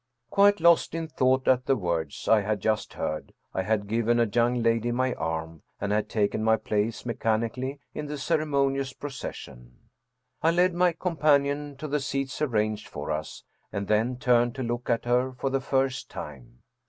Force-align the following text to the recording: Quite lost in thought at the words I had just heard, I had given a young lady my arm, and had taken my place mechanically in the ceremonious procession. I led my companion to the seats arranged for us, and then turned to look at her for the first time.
Quite 0.31 0.59
lost 0.59 0.95
in 0.95 1.07
thought 1.07 1.47
at 1.47 1.67
the 1.67 1.75
words 1.75 2.27
I 2.27 2.41
had 2.41 2.59
just 2.59 2.93
heard, 2.93 3.35
I 3.53 3.61
had 3.61 3.85
given 3.85 4.19
a 4.19 4.25
young 4.25 4.63
lady 4.63 4.91
my 4.91 5.13
arm, 5.13 5.61
and 5.79 5.91
had 5.91 6.09
taken 6.09 6.43
my 6.43 6.57
place 6.57 7.05
mechanically 7.05 7.79
in 7.93 8.07
the 8.07 8.17
ceremonious 8.17 8.93
procession. 8.93 9.77
I 10.41 10.49
led 10.49 10.73
my 10.73 10.93
companion 10.93 11.77
to 11.77 11.87
the 11.87 11.99
seats 11.99 12.41
arranged 12.41 12.87
for 12.87 13.11
us, 13.11 13.43
and 13.71 13.87
then 13.87 14.15
turned 14.17 14.55
to 14.55 14.63
look 14.63 14.89
at 14.89 15.05
her 15.05 15.33
for 15.33 15.51
the 15.51 15.61
first 15.61 16.09
time. 16.09 16.63